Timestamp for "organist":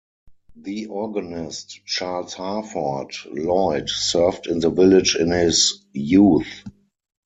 0.87-1.81